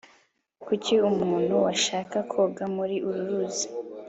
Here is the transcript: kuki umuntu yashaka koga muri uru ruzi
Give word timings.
kuki 0.65 0.93
umuntu 1.09 1.55
yashaka 1.67 2.17
koga 2.31 2.63
muri 2.75 2.95
uru 3.07 3.21
ruzi 3.29 3.67